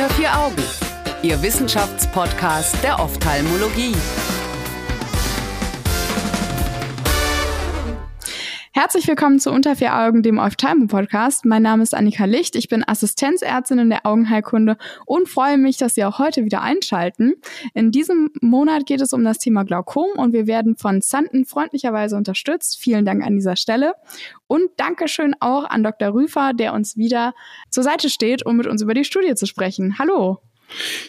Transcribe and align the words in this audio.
Unter 0.00 0.14
vier 0.14 0.34
Augen, 0.34 0.56
Ihr 1.20 1.42
Wissenschaftspodcast 1.42 2.82
der 2.82 2.98
Ophthalmologie. 2.98 3.94
Herzlich 8.80 9.06
willkommen 9.08 9.38
zu 9.38 9.52
Unter 9.52 9.76
vier 9.76 9.94
Augen, 9.94 10.22
dem 10.22 10.38
Ophthalmo-Podcast. 10.38 11.44
Mein 11.44 11.62
Name 11.62 11.82
ist 11.82 11.94
Annika 11.94 12.24
Licht, 12.24 12.56
ich 12.56 12.68
bin 12.68 12.82
Assistenzärztin 12.82 13.78
in 13.78 13.90
der 13.90 14.06
Augenheilkunde 14.06 14.78
und 15.04 15.28
freue 15.28 15.58
mich, 15.58 15.76
dass 15.76 15.96
Sie 15.96 16.04
auch 16.06 16.18
heute 16.18 16.46
wieder 16.46 16.62
einschalten. 16.62 17.34
In 17.74 17.90
diesem 17.90 18.30
Monat 18.40 18.86
geht 18.86 19.02
es 19.02 19.12
um 19.12 19.22
das 19.22 19.36
Thema 19.36 19.64
Glaukom 19.64 20.08
und 20.16 20.32
wir 20.32 20.46
werden 20.46 20.76
von 20.76 21.02
Zanten 21.02 21.44
freundlicherweise 21.44 22.16
unterstützt. 22.16 22.78
Vielen 22.78 23.04
Dank 23.04 23.22
an 23.22 23.34
dieser 23.34 23.56
Stelle. 23.56 23.92
Und 24.46 24.70
Dankeschön 24.78 25.36
auch 25.40 25.64
an 25.68 25.82
Dr. 25.82 26.14
Rüfer, 26.14 26.52
der 26.54 26.72
uns 26.72 26.96
wieder 26.96 27.34
zur 27.68 27.82
Seite 27.82 28.08
steht, 28.08 28.46
um 28.46 28.56
mit 28.56 28.66
uns 28.66 28.80
über 28.80 28.94
die 28.94 29.04
Studie 29.04 29.34
zu 29.34 29.44
sprechen. 29.44 29.98
Hallo. 29.98 30.40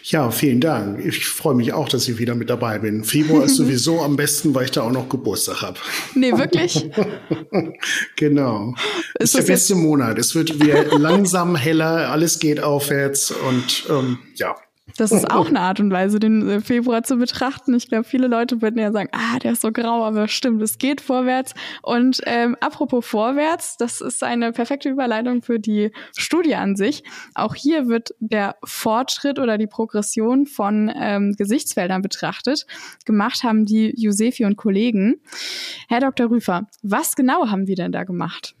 Ja, 0.04 0.30
vielen 0.30 0.60
Dank. 0.60 1.04
Ich 1.04 1.26
freue 1.26 1.54
mich 1.54 1.72
auch, 1.72 1.88
dass 1.88 2.08
ich 2.08 2.18
wieder 2.18 2.34
mit 2.34 2.50
dabei 2.50 2.78
bin. 2.78 3.04
Februar 3.04 3.44
ist 3.44 3.56
sowieso 3.56 4.00
am 4.00 4.16
besten, 4.16 4.54
weil 4.54 4.64
ich 4.64 4.70
da 4.70 4.82
auch 4.82 4.92
noch 4.92 5.08
Geburtstag 5.08 5.62
habe. 5.62 5.78
Nee, 6.14 6.32
wirklich? 6.36 6.88
genau. 8.16 8.74
Ist, 9.18 9.34
ist 9.34 9.48
der 9.48 9.52
beste 9.52 9.74
Monat. 9.74 10.18
Es 10.18 10.34
wird 10.34 10.60
wieder 10.60 10.98
langsam 10.98 11.56
heller, 11.56 12.10
alles 12.10 12.38
geht 12.38 12.62
aufwärts 12.62 13.30
und 13.30 13.86
ähm, 13.90 14.18
ja, 14.34 14.56
das 14.96 15.12
ist 15.12 15.30
auch 15.30 15.46
eine 15.48 15.60
Art 15.60 15.80
und 15.80 15.90
Weise, 15.90 16.18
den 16.18 16.48
äh, 16.48 16.60
Februar 16.60 17.02
zu 17.02 17.16
betrachten. 17.16 17.74
Ich 17.74 17.88
glaube, 17.88 18.04
viele 18.04 18.26
Leute 18.26 18.62
würden 18.62 18.78
ja 18.78 18.92
sagen, 18.92 19.08
ah, 19.12 19.38
der 19.38 19.52
ist 19.52 19.62
so 19.62 19.72
grau, 19.72 20.04
aber 20.04 20.28
stimmt, 20.28 20.62
es 20.62 20.78
geht 20.78 21.00
vorwärts. 21.00 21.54
Und 21.82 22.20
ähm, 22.26 22.56
apropos 22.60 23.06
vorwärts, 23.06 23.76
das 23.76 24.00
ist 24.00 24.22
eine 24.22 24.52
perfekte 24.52 24.88
Überleitung 24.88 25.42
für 25.42 25.58
die 25.58 25.90
Studie 26.16 26.54
an 26.54 26.76
sich. 26.76 27.04
Auch 27.34 27.54
hier 27.54 27.88
wird 27.88 28.14
der 28.20 28.56
Fortschritt 28.64 29.38
oder 29.38 29.58
die 29.58 29.66
Progression 29.66 30.46
von 30.46 30.92
ähm, 30.94 31.34
Gesichtsfeldern 31.36 32.02
betrachtet. 32.02 32.66
Gemacht 33.04 33.42
haben 33.42 33.66
die 33.66 33.94
Josefi 33.96 34.44
und 34.44 34.56
Kollegen. 34.56 35.20
Herr 35.88 36.00
Dr. 36.00 36.30
Rüfer, 36.30 36.68
was 36.82 37.16
genau 37.16 37.48
haben 37.48 37.66
wir 37.66 37.76
denn 37.76 37.92
da 37.92 38.04
gemacht? 38.04 38.54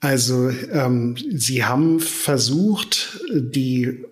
Also 0.00 0.48
ähm, 0.72 1.14
Sie 1.16 1.64
haben 1.64 2.00
versucht, 2.00 3.20
die 3.32 4.04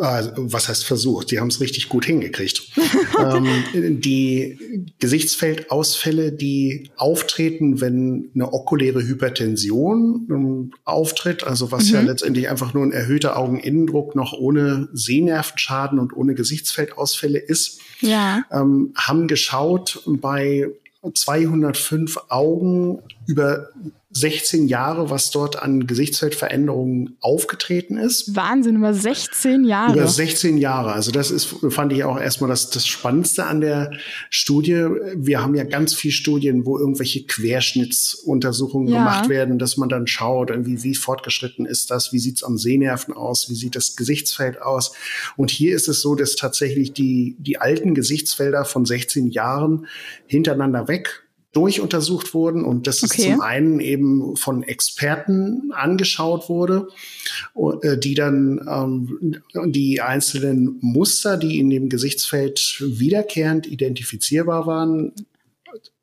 also, 0.00 0.32
was 0.36 0.68
heißt 0.68 0.84
versucht? 0.84 1.30
Die 1.30 1.40
haben 1.40 1.48
es 1.48 1.60
richtig 1.60 1.88
gut 1.88 2.04
hingekriegt. 2.04 2.70
ähm, 3.18 4.00
die 4.00 4.92
Gesichtsfeldausfälle, 4.98 6.32
die 6.32 6.90
auftreten, 6.96 7.80
wenn 7.80 8.30
eine 8.34 8.52
okuläre 8.52 9.02
Hypertension 9.06 10.26
ähm, 10.30 10.72
auftritt, 10.84 11.44
also 11.44 11.72
was 11.72 11.88
mhm. 11.88 11.94
ja 11.94 12.00
letztendlich 12.02 12.48
einfach 12.48 12.74
nur 12.74 12.84
ein 12.84 12.92
erhöhter 12.92 13.36
Augeninnendruck 13.36 14.14
noch 14.14 14.32
ohne 14.32 14.88
Sehnervenschaden 14.92 15.98
und 15.98 16.16
ohne 16.16 16.34
Gesichtsfeldausfälle 16.34 17.38
ist, 17.38 17.80
ja. 18.00 18.44
ähm, 18.52 18.92
haben 18.96 19.28
geschaut 19.28 20.02
bei 20.06 20.68
205 21.14 22.18
Augen 22.28 22.98
über 23.26 23.68
16 24.12 24.66
Jahre, 24.66 25.08
was 25.08 25.30
dort 25.30 25.62
an 25.62 25.86
Gesichtsfeldveränderungen 25.86 27.16
aufgetreten 27.20 27.96
ist. 27.96 28.34
Wahnsinn, 28.34 28.76
über 28.76 28.92
16 28.92 29.64
Jahre. 29.64 29.92
Über 29.92 30.08
16 30.08 30.58
Jahre. 30.58 30.92
Also 30.92 31.12
das 31.12 31.30
ist, 31.30 31.54
fand 31.68 31.92
ich 31.92 32.02
auch 32.02 32.18
erstmal 32.18 32.50
das, 32.50 32.70
das 32.70 32.88
Spannendste 32.88 33.44
an 33.44 33.60
der 33.60 33.92
Studie. 34.28 34.84
Wir 35.14 35.40
haben 35.42 35.54
ja 35.54 35.62
ganz 35.62 35.94
viele 35.94 36.10
Studien, 36.12 36.66
wo 36.66 36.76
irgendwelche 36.76 37.24
Querschnittsuntersuchungen 37.24 38.88
ja. 38.88 38.98
gemacht 38.98 39.28
werden, 39.28 39.60
dass 39.60 39.76
man 39.76 39.88
dann 39.88 40.08
schaut, 40.08 40.50
irgendwie, 40.50 40.82
wie 40.82 40.96
fortgeschritten 40.96 41.64
ist 41.64 41.92
das, 41.92 42.12
wie 42.12 42.18
sieht's 42.18 42.42
am 42.42 42.58
Sehnerven 42.58 43.14
aus, 43.14 43.48
wie 43.48 43.54
sieht 43.54 43.76
das 43.76 43.94
Gesichtsfeld 43.94 44.60
aus. 44.60 44.90
Und 45.36 45.52
hier 45.52 45.76
ist 45.76 45.86
es 45.86 46.02
so, 46.02 46.16
dass 46.16 46.34
tatsächlich 46.34 46.92
die, 46.92 47.36
die 47.38 47.58
alten 47.58 47.94
Gesichtsfelder 47.94 48.64
von 48.64 48.84
16 48.84 49.28
Jahren 49.28 49.86
hintereinander 50.26 50.88
weg 50.88 51.22
durchuntersucht 51.52 52.32
wurden 52.32 52.64
und 52.64 52.86
das 52.86 53.02
okay. 53.02 53.22
ist 53.22 53.30
zum 53.30 53.40
einen 53.40 53.80
eben 53.80 54.36
von 54.36 54.62
Experten 54.62 55.72
angeschaut 55.72 56.48
wurde, 56.48 56.86
äh, 57.82 57.98
die 57.98 58.14
dann 58.14 58.60
ähm, 58.68 59.42
die 59.66 60.00
einzelnen 60.00 60.78
Muster, 60.80 61.36
die 61.36 61.58
in 61.58 61.68
dem 61.70 61.88
Gesichtsfeld 61.88 62.76
wiederkehrend 62.80 63.66
identifizierbar 63.66 64.66
waren, 64.66 65.12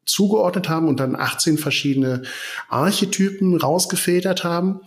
zugeordnet 0.08 0.70
haben 0.70 0.88
und 0.88 1.00
dann 1.00 1.16
18 1.16 1.58
verschiedene 1.58 2.24
Archetypen 2.70 3.58
rausgefiltert 3.58 4.44
haben. 4.44 4.80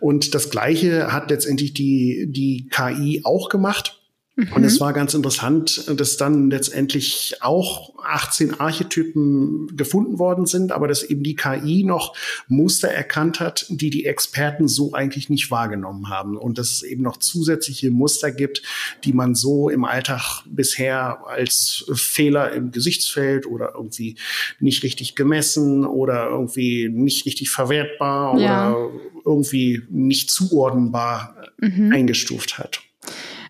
Und 0.00 0.34
das 0.34 0.50
Gleiche 0.50 1.12
hat 1.12 1.30
letztendlich 1.30 1.74
die, 1.74 2.26
die 2.28 2.68
KI 2.70 3.22
auch 3.24 3.48
gemacht. 3.48 4.00
Und 4.36 4.64
es 4.64 4.76
mhm. 4.76 4.80
war 4.80 4.92
ganz 4.92 5.14
interessant, 5.14 5.90
dass 5.98 6.18
dann 6.18 6.50
letztendlich 6.50 7.36
auch 7.40 7.94
18 8.04 8.60
Archetypen 8.60 9.74
gefunden 9.76 10.18
worden 10.18 10.44
sind, 10.44 10.72
aber 10.72 10.88
dass 10.88 11.02
eben 11.02 11.22
die 11.22 11.36
KI 11.36 11.84
noch 11.84 12.14
Muster 12.46 12.88
erkannt 12.88 13.40
hat, 13.40 13.64
die 13.70 13.88
die 13.88 14.04
Experten 14.04 14.68
so 14.68 14.92
eigentlich 14.92 15.30
nicht 15.30 15.50
wahrgenommen 15.50 16.10
haben. 16.10 16.36
Und 16.36 16.58
dass 16.58 16.70
es 16.70 16.82
eben 16.82 17.02
noch 17.02 17.16
zusätzliche 17.16 17.90
Muster 17.90 18.30
gibt, 18.30 18.62
die 19.04 19.14
man 19.14 19.34
so 19.34 19.70
im 19.70 19.84
Alltag 19.84 20.42
bisher 20.44 21.26
als 21.26 21.86
Fehler 21.94 22.52
im 22.52 22.72
Gesichtsfeld 22.72 23.46
oder 23.46 23.72
irgendwie 23.74 24.16
nicht 24.60 24.82
richtig 24.82 25.14
gemessen 25.14 25.86
oder 25.86 26.28
irgendwie 26.28 26.90
nicht 26.90 27.24
richtig 27.24 27.48
verwertbar 27.48 28.38
ja. 28.38 28.70
oder 28.70 28.90
irgendwie 29.24 29.82
nicht 29.88 30.30
zuordnenbar 30.30 31.36
mhm. 31.58 31.90
eingestuft 31.92 32.58
hat. 32.58 32.85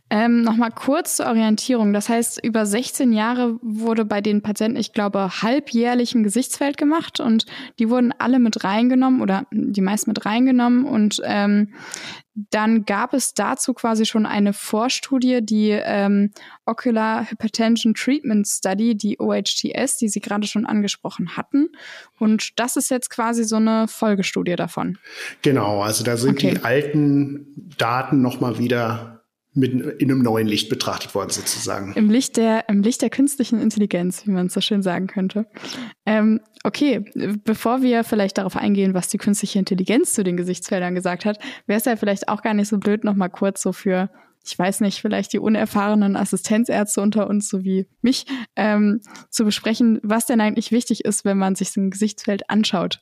Ähm, 0.09 0.43
Nochmal 0.43 0.71
kurz 0.71 1.17
zur 1.17 1.27
Orientierung. 1.27 1.93
Das 1.93 2.09
heißt, 2.09 2.45
über 2.45 2.65
16 2.65 3.13
Jahre 3.13 3.59
wurde 3.61 4.05
bei 4.05 4.21
den 4.21 4.41
Patienten, 4.41 4.79
ich 4.79 4.93
glaube, 4.93 5.43
halbjährlich 5.43 6.15
ein 6.15 6.23
Gesichtsfeld 6.23 6.77
gemacht 6.77 7.19
und 7.19 7.47
die 7.79 7.91
wurden 7.91 8.15
alle 8.19 8.39
mit 8.39 8.63
reingenommen 8.63 9.21
oder 9.21 9.47
die 9.51 9.81
meisten 9.81 10.11
mit 10.11 10.25
reingenommen 10.25 10.85
und 10.85 11.21
ähm, 11.25 11.73
dann 12.51 12.85
gab 12.85 13.15
es 13.15 13.33
dazu 13.33 13.73
quasi 13.73 14.05
schon 14.05 14.27
eine 14.27 14.53
Vorstudie, 14.53 15.41
die 15.43 15.71
ähm, 15.71 16.33
Ocular 16.67 17.31
Hypertension 17.31 17.95
Treatment 17.95 18.47
Study, 18.47 18.95
die 18.95 19.19
OHTS, 19.19 19.97
die 19.97 20.09
Sie 20.09 20.21
gerade 20.21 20.47
schon 20.47 20.67
angesprochen 20.67 21.37
hatten. 21.39 21.71
Und 22.19 22.61
das 22.61 22.77
ist 22.77 22.91
jetzt 22.91 23.09
quasi 23.09 23.45
so 23.45 23.57
eine 23.57 23.89
Folgestudie 23.89 24.55
davon. 24.55 24.99
Genau, 25.41 25.81
also 25.81 26.05
da 26.05 26.19
sind 26.19 26.33
okay. 26.33 26.51
die 26.51 26.65
alten 26.65 27.47
Daten 27.79 28.21
nochmal 28.21 28.59
wieder 28.59 29.16
mit 29.57 29.73
in 29.73 30.11
einem 30.11 30.23
neuen 30.23 30.47
Licht 30.47 30.69
betrachtet 30.69 31.15
worden, 31.15 31.31
sozusagen. 31.31 31.95
Im 31.95 32.11
Licht 32.11 32.37
der, 32.37 32.69
im 32.69 32.83
Licht 32.83 33.03
der 33.03 33.11
künstlichen 33.11 33.61
Intelligenz, 33.61 34.27
wie 34.27 34.31
man 34.31 34.47
es 34.47 34.55
so 34.55 34.61
schön 34.61 34.83
sagen 34.83 35.07
könnte. 35.07 35.47
Ähm, 36.05 36.41
okay, 36.63 37.05
bevor 37.45 37.83
wir 37.83 38.05
vielleicht 38.05 38.39
darauf 38.39 38.57
eingehen, 38.57 38.95
was 38.95 39.09
die 39.09 39.19
künstliche 39.19 39.59
Intelligenz 39.59 40.13
zu 40.13 40.23
den 40.23 40.37
Gesichtsfeldern 40.37 40.95
gesagt 40.95 41.25
hat, 41.25 41.39
wäre 41.67 41.79
es 41.79 41.87
ja 41.87 41.97
vielleicht 41.97 42.29
auch 42.29 42.43
gar 42.43 42.55
nicht 42.55 42.69
so 42.69 42.79
blöd, 42.79 43.05
nochmal 43.05 43.31
kurz 43.31 43.63
so 43.63 43.73
für 43.73 44.11
ich 44.49 44.59
weiß 44.59 44.81
nicht, 44.81 45.01
vielleicht 45.01 45.33
die 45.33 45.41
unerfahrenen 45.41 46.17
Assistenzärzte 46.17 47.01
unter 47.01 47.29
uns 47.29 47.49
sowie 47.49 47.89
mich, 48.01 48.27
ähm, 48.55 49.01
zu 49.29 49.45
besprechen, 49.45 49.99
was 50.03 50.27
denn 50.27 50.41
eigentlich 50.41 50.71
wichtig 50.71 51.05
ist, 51.05 51.25
wenn 51.25 51.37
man 51.37 51.57
sich 51.57 51.73
so 51.73 51.81
ein 51.81 51.91
Gesichtsfeld 51.91 52.49
anschaut. 52.49 53.01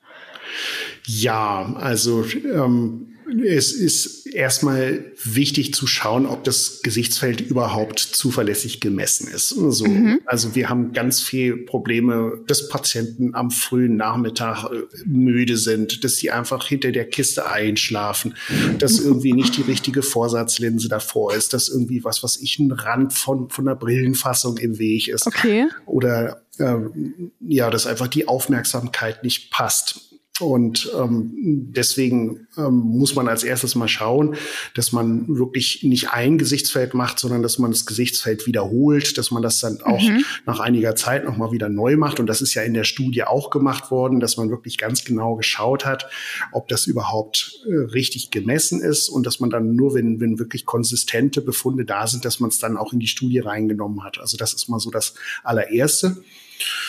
Ja, 1.06 1.75
also 1.76 2.25
ähm, 2.53 3.15
es 3.47 3.72
ist 3.72 4.26
erstmal 4.26 5.12
wichtig 5.22 5.75
zu 5.75 5.87
schauen, 5.87 6.26
ob 6.26 6.44
das 6.44 6.81
Gesichtsfeld 6.82 7.41
überhaupt 7.41 7.98
zuverlässig 7.98 8.81
gemessen 8.81 9.28
ist. 9.28 9.48
So, 9.50 9.87
mhm. 9.87 10.20
Also 10.26 10.54
wir 10.54 10.69
haben 10.69 10.93
ganz 10.93 11.20
viel 11.20 11.56
Probleme, 11.56 12.41
dass 12.47 12.69
Patienten 12.69 13.34
am 13.34 13.50
frühen 13.50 13.97
Nachmittag 13.97 14.64
äh, 14.64 14.82
müde 15.04 15.56
sind, 15.56 16.04
dass 16.04 16.16
sie 16.16 16.31
einfach 16.31 16.66
hinter 16.66 16.93
der 16.93 17.09
Kiste 17.09 17.48
einschlafen, 17.50 18.34
dass 18.79 18.99
irgendwie 18.99 19.32
nicht 19.32 19.56
die 19.56 19.62
richtige 19.62 20.02
Vorsatzlinse 20.02 20.88
davor 20.88 21.34
ist, 21.34 21.52
dass 21.52 21.69
irgendwie 21.69 22.05
was, 22.05 22.23
was 22.23 22.37
ich 22.37 22.58
ein 22.58 22.73
Rand 22.73 23.12
von, 23.12 23.49
von 23.50 23.64
der 23.64 23.75
Brillenfassung 23.75 24.58
im 24.58 24.79
Weg 24.79 25.08
ist. 25.08 25.26
Okay. 25.26 25.67
Oder 25.87 26.43
ähm, 26.58 27.32
ja, 27.40 27.70
dass 27.70 27.87
einfach 27.87 28.08
die 28.08 28.29
Aufmerksamkeit 28.29 29.23
nicht 29.23 29.50
passt. 29.50 30.13
Und 30.40 30.90
ähm, 30.98 31.31
deswegen 31.36 32.48
ähm, 32.56 32.75
muss 32.75 33.14
man 33.14 33.28
als 33.28 33.44
erstes 33.44 33.76
mal 33.76 33.86
schauen, 33.86 34.34
dass 34.75 34.90
man 34.90 35.28
wirklich 35.28 35.84
nicht 35.84 36.10
ein 36.10 36.38
Gesichtsfeld 36.38 36.92
macht, 36.92 37.20
sondern 37.20 37.40
dass 37.40 37.60
man 37.60 37.70
das 37.70 37.86
Gesichtsfeld 37.86 38.44
wiederholt, 38.44 39.16
dass 39.16 39.31
man 39.31 39.44
das 39.44 39.60
dann 39.60 39.81
auch 39.82 40.02
mhm. 40.02 40.25
nach 40.44 40.58
einiger 40.58 40.96
Zeit 40.96 41.25
nochmal 41.25 41.52
wieder 41.52 41.69
neu 41.69 41.96
macht. 41.96 42.19
Und 42.19 42.26
das 42.26 42.42
ist 42.42 42.52
ja 42.54 42.62
in 42.62 42.75
der 42.75 42.82
Studie 42.82 43.22
auch 43.22 43.50
gemacht 43.50 43.92
worden, 43.92 44.19
dass 44.19 44.36
man 44.36 44.50
wirklich 44.50 44.76
ganz 44.76 45.04
genau 45.04 45.36
geschaut 45.36 45.84
hat, 45.84 46.10
ob 46.50 46.66
das 46.66 46.88
überhaupt 46.88 47.60
äh, 47.69 47.92
richtig 47.92 48.32
gemessen 48.32 48.81
ist 48.81 49.08
und 49.08 49.26
dass 49.26 49.38
man 49.38 49.50
dann 49.50 49.76
nur, 49.76 49.94
wenn, 49.94 50.19
wenn 50.19 50.40
wirklich 50.40 50.66
konsistente 50.66 51.42
Befunde 51.42 51.84
da 51.84 52.08
sind, 52.08 52.25
dass 52.25 52.40
man 52.40 52.50
es 52.50 52.58
dann 52.58 52.76
auch 52.76 52.92
in 52.92 52.98
die 52.98 53.06
Studie 53.06 53.38
reingenommen 53.38 54.02
hat. 54.02 54.19
Also 54.19 54.36
das 54.36 54.52
ist 54.52 54.69
mal 54.69 54.81
so 54.81 54.90
das 54.90 55.14
allererste. 55.44 56.16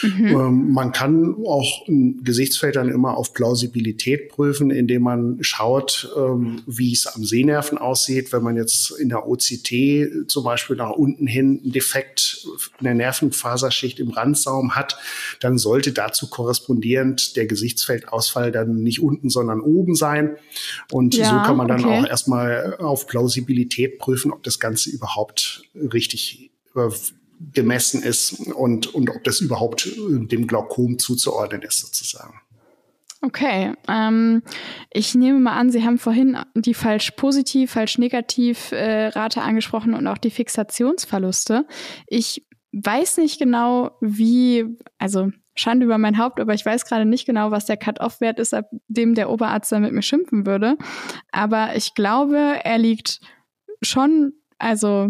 Mhm. 0.01 0.27
Ähm, 0.27 0.71
man 0.71 0.91
kann 0.91 1.35
auch 1.45 1.87
ein 1.87 2.23
Gesichtsfeld 2.23 2.75
dann 2.75 2.89
immer 2.89 3.17
auf 3.17 3.33
Plausibilität 3.33 4.29
prüfen, 4.29 4.71
indem 4.71 5.03
man 5.03 5.37
schaut, 5.41 6.09
ähm, 6.17 6.61
wie 6.65 6.93
es 6.93 7.07
am 7.07 7.23
Sehnerven 7.23 7.77
aussieht. 7.77 8.31
Wenn 8.33 8.43
man 8.43 8.55
jetzt 8.55 8.91
in 8.91 9.09
der 9.09 9.27
OCT 9.27 10.27
zum 10.27 10.43
Beispiel 10.43 10.75
nach 10.75 10.91
unten 10.91 11.27
hin 11.27 11.61
einen 11.63 11.71
Defekt 11.71 12.47
in 12.79 12.85
der 12.85 12.93
Nervenfaserschicht 12.93 13.99
im 13.99 14.09
Randsaum 14.09 14.75
hat, 14.75 14.97
dann 15.39 15.57
sollte 15.57 15.91
dazu 15.91 16.29
korrespondierend 16.29 17.35
der 17.35 17.45
Gesichtsfeldausfall 17.45 18.51
dann 18.51 18.83
nicht 18.83 19.01
unten, 19.01 19.29
sondern 19.29 19.61
oben 19.61 19.95
sein. 19.95 20.37
Und 20.91 21.15
ja, 21.15 21.29
so 21.29 21.35
kann 21.45 21.57
man 21.57 21.67
dann 21.67 21.83
okay. 21.83 21.99
auch 21.99 22.07
erstmal 22.07 22.75
auf 22.77 23.07
Plausibilität 23.07 23.99
prüfen, 23.99 24.31
ob 24.31 24.43
das 24.43 24.59
Ganze 24.59 24.89
überhaupt 24.89 25.63
richtig 25.75 26.51
gemessen 27.53 28.03
ist 28.03 28.39
und, 28.39 28.93
und 28.93 29.09
ob 29.09 29.23
das 29.23 29.41
überhaupt 29.41 29.89
dem 29.97 30.47
Glaukom 30.47 30.99
zuzuordnen 30.99 31.61
ist, 31.61 31.79
sozusagen. 31.79 32.41
Okay, 33.21 33.73
ähm, 33.87 34.43
ich 34.93 35.15
nehme 35.15 35.39
mal 35.39 35.57
an, 35.57 35.71
Sie 35.71 35.83
haben 35.83 35.97
vorhin 35.97 36.37
die 36.53 36.75
falsch 36.75 37.11
positiv, 37.11 37.71
falsch 37.71 37.97
negativ 37.97 38.71
äh, 38.71 39.09
angesprochen 39.15 39.95
und 39.95 40.05
auch 40.05 40.19
die 40.19 40.29
Fixationsverluste. 40.29 41.65
Ich 42.07 42.45
weiß 42.71 43.17
nicht 43.17 43.39
genau, 43.39 43.91
wie, 44.01 44.65
also 44.99 45.31
Schande 45.55 45.85
über 45.85 45.97
mein 45.97 46.17
Haupt, 46.17 46.39
aber 46.39 46.53
ich 46.53 46.65
weiß 46.65 46.85
gerade 46.85 47.05
nicht 47.05 47.25
genau, 47.25 47.49
was 47.49 47.65
der 47.65 47.77
Cut-Off-Wert 47.77 48.39
ist, 48.39 48.53
ab 48.53 48.69
dem 48.89 49.15
der 49.15 49.29
Oberarzt 49.29 49.71
dann 49.71 49.81
mit 49.81 49.93
mir 49.93 50.01
schimpfen 50.01 50.45
würde. 50.45 50.77
Aber 51.31 51.75
ich 51.75 51.95
glaube, 51.95 52.59
er 52.63 52.77
liegt 52.77 53.21
schon, 53.81 54.33
also 54.59 55.09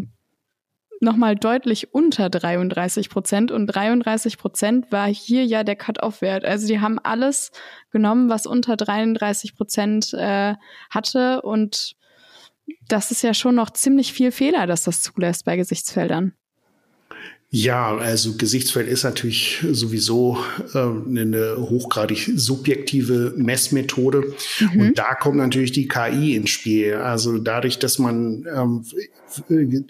nochmal 1.02 1.36
deutlich 1.36 1.94
unter 1.94 2.30
33 2.30 3.10
Prozent 3.10 3.52
und 3.52 3.68
33 3.68 4.38
Prozent 4.38 4.92
war 4.92 5.08
hier 5.08 5.46
ja 5.46 5.64
der 5.64 5.76
Cut-off-Wert. 5.76 6.46
Also 6.46 6.68
die 6.68 6.80
haben 6.80 7.00
alles 7.00 7.52
genommen, 7.92 8.30
was 8.30 8.46
unter 8.46 8.78
33 8.78 9.56
Prozent 9.56 10.14
äh, 10.14 10.56
hatte 10.90 11.42
und 11.42 11.96
das 12.88 13.12
ist 13.12 13.22
ja 13.22 13.34
schon 13.34 13.56
noch 13.56 13.70
ziemlich 13.72 14.14
viel 14.14 14.32
Fehler, 14.32 14.68
dass 14.68 14.84
das 14.84 15.02
zulässt 15.02 15.46
bei 15.46 15.56
Gesichtsfeldern. 15.56 16.34
Ja, 17.58 17.96
also 17.96 18.36
Gesichtsfeld 18.36 18.90
ist 18.90 19.04
natürlich 19.04 19.64
sowieso 19.72 20.38
äh, 20.74 20.78
eine 20.80 21.56
hochgradig 21.58 22.34
subjektive 22.36 23.34
Messmethode. 23.38 24.34
Mhm. 24.60 24.82
Und 24.82 24.98
da 24.98 25.16
kommt 25.16 25.38
natürlich 25.38 25.72
die 25.72 25.88
KI 25.88 26.36
ins 26.36 26.50
Spiel. 26.50 26.96
Also 26.96 27.38
dadurch, 27.38 27.80
dass 27.80 27.98
man 27.98 28.46
ähm, 28.54 28.84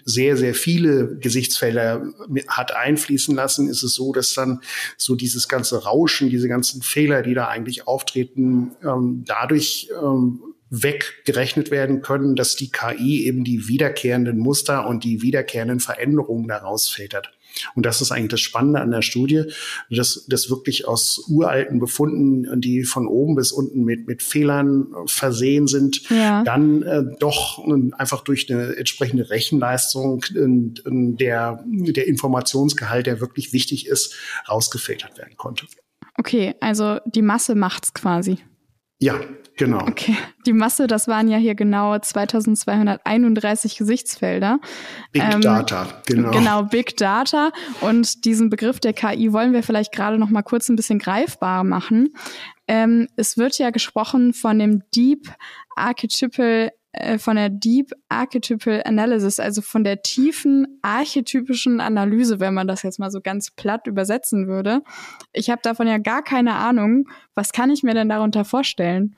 sehr, 0.04 0.36
sehr 0.36 0.54
viele 0.54 1.16
Gesichtsfelder 1.16 2.06
hat 2.46 2.72
einfließen 2.72 3.34
lassen, 3.34 3.68
ist 3.68 3.82
es 3.82 3.94
so, 3.94 4.12
dass 4.12 4.32
dann 4.34 4.60
so 4.96 5.16
dieses 5.16 5.48
ganze 5.48 5.82
Rauschen, 5.82 6.30
diese 6.30 6.46
ganzen 6.46 6.82
Fehler, 6.82 7.22
die 7.22 7.34
da 7.34 7.48
eigentlich 7.48 7.88
auftreten, 7.88 8.76
ähm, 8.84 9.24
dadurch 9.26 9.88
ähm, 10.00 10.40
weggerechnet 10.70 11.70
werden 11.70 12.02
können, 12.02 12.34
dass 12.34 12.56
die 12.56 12.70
KI 12.70 13.24
eben 13.26 13.44
die 13.44 13.68
wiederkehrenden 13.68 14.38
Muster 14.38 14.86
und 14.86 15.04
die 15.04 15.22
wiederkehrenden 15.22 15.80
Veränderungen 15.80 16.48
daraus 16.48 16.88
filtert. 16.88 17.30
Und 17.74 17.86
das 17.86 18.00
ist 18.00 18.12
eigentlich 18.12 18.32
das 18.32 18.40
Spannende 18.40 18.80
an 18.80 18.90
der 18.90 19.02
Studie, 19.02 19.44
dass 19.90 20.26
das 20.28 20.50
wirklich 20.50 20.86
aus 20.86 21.24
uralten 21.28 21.78
Befunden, 21.78 22.60
die 22.60 22.84
von 22.84 23.06
oben 23.06 23.34
bis 23.34 23.52
unten 23.52 23.84
mit, 23.84 24.06
mit 24.06 24.22
Fehlern 24.22 24.88
versehen 25.06 25.66
sind, 25.66 26.08
ja. 26.10 26.42
dann 26.44 26.82
äh, 26.82 27.02
doch 27.18 27.64
einfach 27.92 28.22
durch 28.22 28.50
eine 28.50 28.76
entsprechende 28.76 29.30
Rechenleistung 29.30 30.24
äh, 30.34 30.82
der, 30.84 31.64
der 31.66 32.06
Informationsgehalt, 32.06 33.06
der 33.06 33.20
wirklich 33.20 33.52
wichtig 33.52 33.86
ist, 33.86 34.14
rausgefiltert 34.48 35.16
werden 35.16 35.36
konnte. 35.36 35.66
Okay, 36.18 36.54
also 36.60 36.98
die 37.06 37.22
Masse 37.22 37.54
macht's 37.54 37.94
quasi. 37.94 38.38
Ja, 38.98 39.20
genau. 39.56 39.86
Okay, 39.86 40.16
die 40.46 40.52
Masse, 40.52 40.86
das 40.86 41.08
waren 41.08 41.28
ja 41.28 41.38
hier 41.38 41.54
genau 41.54 41.98
2231 41.98 43.76
Gesichtsfelder. 43.76 44.60
Big 45.12 45.22
ähm, 45.22 45.40
Data, 45.40 45.86
genau. 46.06 46.30
Genau, 46.30 46.62
Big 46.64 46.96
Data. 46.96 47.50
Und 47.80 48.24
diesen 48.24 48.50
Begriff 48.50 48.80
der 48.80 48.92
KI 48.92 49.32
wollen 49.32 49.52
wir 49.52 49.62
vielleicht 49.62 49.92
gerade 49.92 50.18
noch 50.18 50.30
mal 50.30 50.42
kurz 50.42 50.68
ein 50.68 50.76
bisschen 50.76 50.98
greifbar 50.98 51.64
machen. 51.64 52.14
Ähm, 52.68 53.08
es 53.16 53.36
wird 53.36 53.58
ja 53.58 53.70
gesprochen 53.70 54.32
von 54.32 54.58
dem 54.58 54.82
Deep 54.94 55.28
Archetypal 55.76 56.72
äh, 56.96 57.18
von 57.18 57.36
der 57.36 57.50
Deep 57.50 57.92
Archetypal 58.08 58.82
Analysis, 58.84 59.38
also 59.38 59.60
von 59.60 59.84
der 59.84 60.02
tiefen 60.02 60.78
archetypischen 60.82 61.80
Analyse, 61.80 62.40
wenn 62.40 62.54
man 62.54 62.66
das 62.66 62.82
jetzt 62.82 62.98
mal 62.98 63.10
so 63.10 63.20
ganz 63.20 63.50
platt 63.50 63.86
übersetzen 63.86 64.48
würde. 64.48 64.82
Ich 65.32 65.50
habe 65.50 65.60
davon 65.62 65.86
ja 65.86 65.98
gar 65.98 66.22
keine 66.22 66.54
Ahnung. 66.54 67.08
Was 67.34 67.52
kann 67.52 67.70
ich 67.70 67.82
mir 67.82 67.94
denn 67.94 68.08
darunter 68.08 68.44
vorstellen? 68.44 69.14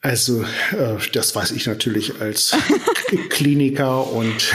Also, 0.00 0.42
äh, 0.42 0.96
das 1.12 1.34
weiß 1.34 1.50
ich 1.50 1.66
natürlich 1.66 2.20
als 2.20 2.56
Kliniker 3.30 4.12
und 4.12 4.54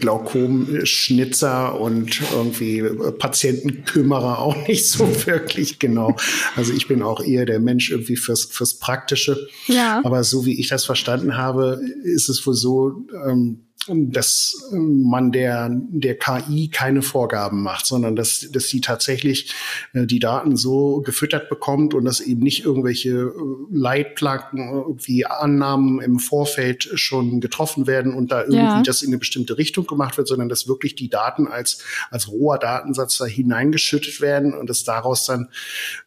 Glaukomschnitzer 0.00 1.78
und 1.80 2.20
irgendwie 2.32 2.82
Patientenkümmerer 3.16 4.40
auch 4.40 4.56
nicht 4.68 4.88
so 4.88 5.06
wirklich 5.26 5.78
genau. 5.78 6.16
Also 6.56 6.72
ich 6.72 6.88
bin 6.88 7.00
auch 7.02 7.22
eher 7.22 7.46
der 7.46 7.60
Mensch 7.60 7.92
irgendwie 7.92 8.16
fürs, 8.16 8.46
fürs 8.46 8.80
Praktische. 8.80 9.46
Ja. 9.68 10.00
Aber 10.02 10.24
so 10.24 10.46
wie 10.46 10.58
ich 10.58 10.68
das 10.68 10.84
verstanden 10.84 11.36
habe, 11.36 11.80
ist 12.02 12.28
es 12.28 12.44
wohl 12.44 12.54
so, 12.54 13.06
ähm, 13.28 13.68
dass 13.88 14.62
man 14.70 15.32
der, 15.32 15.68
der 15.72 16.16
KI 16.16 16.68
keine 16.68 17.02
Vorgaben 17.02 17.62
macht, 17.62 17.86
sondern 17.86 18.14
dass, 18.14 18.48
dass 18.52 18.68
sie 18.68 18.80
tatsächlich 18.80 19.52
äh, 19.92 20.06
die 20.06 20.20
Daten 20.20 20.56
so 20.56 21.00
gefüttert 21.00 21.48
bekommt 21.48 21.92
und 21.92 22.04
dass 22.04 22.20
eben 22.20 22.42
nicht 22.42 22.64
irgendwelche 22.64 23.10
äh, 23.10 23.32
Leitplanken, 23.72 24.68
irgendwie 24.70 25.26
Annahmen 25.26 26.00
im 26.00 26.20
Vorfeld 26.20 26.90
schon 26.94 27.40
getroffen 27.40 27.86
werden 27.88 28.14
und 28.14 28.30
da 28.30 28.42
irgendwie 28.42 28.58
ja. 28.58 28.82
das 28.82 29.02
in 29.02 29.08
eine 29.08 29.18
bestimmte 29.18 29.58
Richtung 29.58 29.86
gemacht 29.86 30.16
wird, 30.16 30.28
sondern 30.28 30.48
dass 30.48 30.68
wirklich 30.68 30.94
die 30.94 31.08
Daten 31.08 31.48
als, 31.48 31.82
als 32.10 32.30
roher 32.30 32.58
Datensatz 32.58 33.18
da 33.18 33.24
hineingeschüttet 33.24 34.20
werden 34.20 34.54
und 34.54 34.70
dass 34.70 34.84
daraus 34.84 35.26
dann 35.26 35.48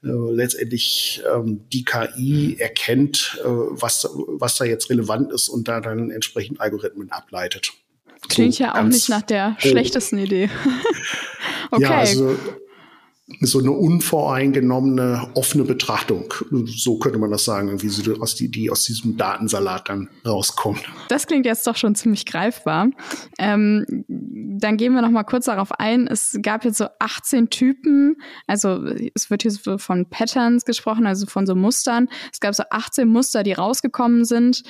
äh, 0.04 0.08
letztendlich 0.08 1.22
ähm, 1.34 1.62
die 1.74 1.84
KI 1.84 2.56
erkennt, 2.58 3.38
äh, 3.44 3.48
was, 3.48 4.08
was 4.14 4.56
da 4.58 4.66
jetzt 4.66 4.90
relevant 4.90 5.34
ist 5.34 5.50
und 5.50 5.68
da 5.68 5.82
dann 5.82 6.10
entsprechend 6.10 6.62
Algorithmen 6.62 7.12
ableitet. 7.12 7.65
Klingt 8.36 8.56
so 8.56 8.64
ja 8.64 8.76
auch 8.76 8.84
nicht 8.84 9.10
nach 9.10 9.22
der 9.22 9.56
oh. 9.58 9.68
schlechtesten 9.68 10.18
Idee. 10.18 10.50
okay. 11.72 11.84
Ja, 11.84 11.98
also 12.00 12.36
so 13.42 13.60
eine 13.60 13.72
unvoreingenommene, 13.72 15.32
offene 15.34 15.64
Betrachtung. 15.64 16.32
So 16.68 17.00
könnte 17.00 17.18
man 17.18 17.32
das 17.32 17.44
sagen, 17.44 17.70
irgendwie 17.70 17.90
so 17.90 18.14
aus 18.22 18.36
die, 18.36 18.50
die 18.52 18.70
aus 18.70 18.84
diesem 18.84 19.18
Datensalat 19.18 19.90
dann 19.90 20.10
rauskommt. 20.26 20.84
Das 21.10 21.26
klingt 21.26 21.48
jetzt 21.48 21.66
doch 21.66 21.76
schon 21.76 21.96
ziemlich 21.96 22.28
greifbar. 22.28 22.90
Ähm, 23.40 24.06
dann 24.08 24.78
gehen 24.78 24.94
wir 24.94 25.02
noch 25.02 25.10
mal 25.10 25.24
kurz 25.24 25.46
darauf 25.46 25.72
ein. 25.72 26.06
Es 26.06 26.38
gab 26.42 26.66
jetzt 26.66 26.78
so 26.78 26.86
18 27.00 27.50
Typen, 27.50 28.18
also 28.46 28.86
es 29.16 29.32
wird 29.32 29.42
hier 29.42 29.52
so 29.52 29.80
von 29.80 30.08
Patterns 30.08 30.64
gesprochen, 30.64 31.08
also 31.08 31.26
von 31.26 31.48
so 31.48 31.56
Mustern. 31.56 32.10
Es 32.32 32.40
gab 32.40 32.54
so 32.54 32.64
18 32.70 33.08
Muster, 33.08 33.42
die 33.42 33.54
rausgekommen 33.54 34.26
sind. 34.26 34.62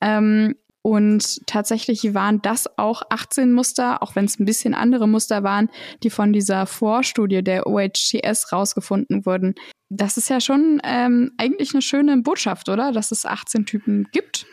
Ähm, 0.00 0.54
und 0.86 1.46
tatsächlich 1.46 2.12
waren 2.12 2.42
das 2.42 2.66
auch 2.76 3.04
18 3.08 3.54
Muster, 3.54 4.02
auch 4.02 4.14
wenn 4.16 4.26
es 4.26 4.38
ein 4.38 4.44
bisschen 4.44 4.74
andere 4.74 5.08
Muster 5.08 5.42
waren, 5.42 5.70
die 6.02 6.10
von 6.10 6.34
dieser 6.34 6.66
Vorstudie 6.66 7.42
der 7.42 7.66
OHCS 7.66 8.52
rausgefunden 8.52 9.24
wurden. 9.24 9.54
Das 9.88 10.18
ist 10.18 10.28
ja 10.28 10.42
schon 10.42 10.82
ähm, 10.84 11.32
eigentlich 11.38 11.72
eine 11.72 11.80
schöne 11.80 12.18
Botschaft, 12.18 12.68
oder? 12.68 12.92
Dass 12.92 13.12
es 13.12 13.24
18 13.24 13.64
Typen 13.64 14.08
gibt. 14.12 14.44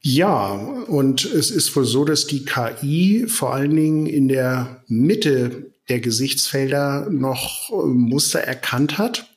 Ja, 0.00 0.54
und 0.54 1.24
es 1.24 1.52
ist 1.52 1.76
wohl 1.76 1.84
so, 1.84 2.04
dass 2.04 2.26
die 2.26 2.44
KI 2.44 3.26
vor 3.28 3.54
allen 3.54 3.76
Dingen 3.76 4.06
in 4.06 4.26
der 4.26 4.82
Mitte 4.88 5.70
der 5.88 6.00
Gesichtsfelder 6.00 7.08
noch 7.10 7.70
äh, 7.70 7.86
Muster 7.86 8.40
erkannt 8.40 8.98
hat, 8.98 9.36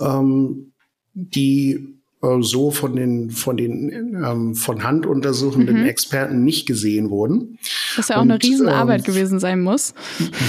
ähm, 0.00 0.72
die 1.12 1.99
so 2.20 2.70
von 2.70 2.96
den 2.96 3.30
von 3.30 3.56
den 3.56 4.14
ähm, 4.22 4.54
von 4.54 4.84
Hand 4.84 5.06
untersuchenden 5.06 5.80
mhm. 5.80 5.86
Experten 5.86 6.44
nicht 6.44 6.66
gesehen 6.66 7.08
wurden. 7.08 7.58
Was 7.96 8.08
ja 8.08 8.16
auch 8.16 8.22
und, 8.22 8.30
eine 8.30 8.42
Riesenarbeit 8.42 9.00
ähm, 9.00 9.04
gewesen 9.04 9.40
sein 9.40 9.62
muss. 9.62 9.94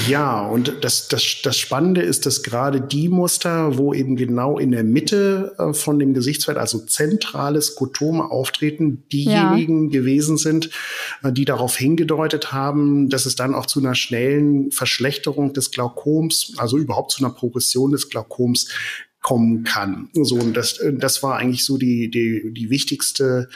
Ja, 0.07 0.45
und 0.45 0.73
das, 0.81 1.07
das, 1.07 1.37
das 1.43 1.57
Spannende 1.57 2.01
ist, 2.01 2.25
dass 2.25 2.43
gerade 2.43 2.81
die 2.81 3.07
Muster, 3.07 3.77
wo 3.77 3.93
eben 3.93 4.17
genau 4.17 4.59
in 4.59 4.71
der 4.71 4.83
Mitte 4.83 5.55
äh, 5.57 5.73
von 5.73 5.97
dem 5.97 6.13
Gesichtsfeld, 6.13 6.57
also 6.57 6.79
zentrale 6.79 7.61
Skotome 7.61 8.29
auftreten, 8.29 9.03
diejenigen 9.09 9.89
ja. 9.89 9.99
gewesen 9.99 10.35
sind, 10.35 10.71
äh, 11.23 11.31
die 11.31 11.45
darauf 11.45 11.77
hingedeutet 11.77 12.51
haben, 12.51 13.09
dass 13.09 13.25
es 13.25 13.35
dann 13.35 13.55
auch 13.55 13.65
zu 13.65 13.79
einer 13.79 13.95
schnellen 13.95 14.71
Verschlechterung 14.71 15.53
des 15.53 15.71
Glaukoms, 15.71 16.53
also 16.57 16.77
überhaupt 16.77 17.11
zu 17.11 17.23
einer 17.23 17.33
Progression 17.33 17.91
des 17.91 18.09
Glaukoms 18.09 18.67
kommen 19.21 19.63
kann. 19.63 20.09
So, 20.13 20.35
und 20.35 20.55
das, 20.55 20.79
das 20.93 21.23
war 21.23 21.37
eigentlich 21.37 21.63
so 21.63 21.77
die, 21.77 22.09
die, 22.09 22.51
die 22.53 22.69
wichtigste 22.69 23.49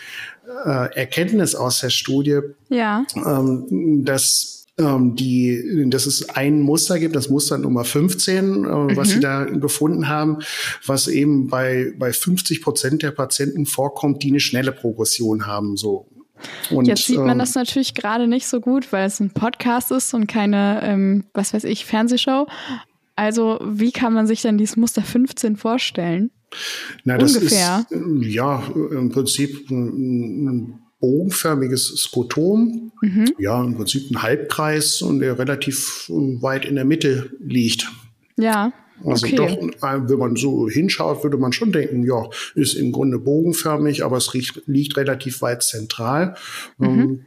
äh, 0.65 0.93
Erkenntnis 0.95 1.55
aus 1.55 1.81
der 1.81 1.89
Studie, 1.89 2.39
ja. 2.69 3.05
ähm, 3.15 4.03
dass 4.05 4.65
ähm, 4.77 5.15
die, 5.15 5.85
dass 5.89 6.05
es 6.05 6.29
ein 6.29 6.61
Muster 6.61 6.99
gibt, 6.99 7.15
das 7.15 7.29
Muster 7.29 7.57
Nummer 7.57 7.85
15, 7.85 8.35
äh, 8.35 8.67
mhm. 8.67 8.97
was 8.97 9.09
sie 9.09 9.19
da 9.19 9.45
gefunden 9.45 10.07
haben, 10.09 10.39
was 10.85 11.07
eben 11.07 11.47
bei, 11.47 11.93
bei 11.97 12.11
50 12.11 12.61
Prozent 12.61 13.01
der 13.01 13.11
Patienten 13.11 13.65
vorkommt, 13.65 14.21
die 14.21 14.29
eine 14.29 14.39
schnelle 14.39 14.71
Progression 14.71 15.47
haben, 15.47 15.77
so 15.77 16.07
und, 16.69 16.85
Jetzt 16.85 17.05
sieht 17.05 17.17
man 17.17 17.31
ähm, 17.31 17.39
das 17.39 17.55
natürlich 17.55 17.93
gerade 17.93 18.27
nicht 18.27 18.45
so 18.47 18.59
gut, 18.59 18.91
weil 18.91 19.05
es 19.05 19.19
ein 19.19 19.31
Podcast 19.31 19.91
ist 19.91 20.13
und 20.13 20.27
keine, 20.27 20.81
ähm, 20.83 21.23
was 21.33 21.53
weiß 21.53 21.63
ich, 21.63 21.85
Fernsehshow. 21.85 22.47
Also 23.15 23.59
wie 23.63 23.91
kann 23.91 24.13
man 24.13 24.27
sich 24.27 24.41
denn 24.41 24.57
dieses 24.57 24.77
Muster 24.77 25.01
15 25.01 25.55
vorstellen? 25.55 26.31
Na, 27.03 27.17
das 27.17 27.35
Ungefähr. 27.35 27.85
ist 27.89 28.33
ja 28.33 28.63
im 28.73 29.09
Prinzip 29.09 29.69
ein, 29.69 30.79
bogenförmiges 30.99 31.87
Skotom. 31.97 32.91
Mhm. 33.01 33.33
Ja, 33.37 33.63
im 33.63 33.75
Prinzip 33.75 34.09
ein 34.09 34.23
Halbkreis 34.23 35.01
und 35.01 35.19
der 35.19 35.37
relativ 35.37 36.09
weit 36.09 36.65
in 36.65 36.75
der 36.75 36.85
Mitte 36.85 37.31
liegt. 37.39 37.91
Ja. 38.37 38.73
Also 39.03 39.27
okay. 39.27 39.35
doch, 39.35 39.51
äh, 39.51 40.09
wenn 40.09 40.17
man 40.17 40.35
so 40.35 40.69
hinschaut, 40.69 41.23
würde 41.23 41.37
man 41.37 41.51
schon 41.51 41.71
denken, 41.71 42.05
ja, 42.05 42.27
ist 42.55 42.75
im 42.75 42.91
Grunde 42.91 43.19
bogenförmig, 43.19 44.03
aber 44.05 44.17
es 44.17 44.33
liegt, 44.33 44.63
liegt 44.67 44.97
relativ 44.97 45.41
weit 45.41 45.63
zentral. 45.63 46.35
Mhm. 46.77 47.25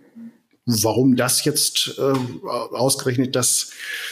Warum 0.71 1.17
das 1.17 1.45
jetzt 1.47 1.99
äh, 1.99 2.03
ausgerechnet 2.75 3.35
das 3.35 3.71